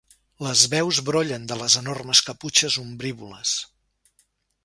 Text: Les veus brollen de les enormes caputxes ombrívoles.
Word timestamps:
Les 0.43 0.61
veus 0.69 1.01
brollen 1.09 1.45
de 1.51 1.57
les 1.59 1.75
enormes 1.83 2.23
caputxes 2.29 2.79
ombrívoles. 2.85 3.55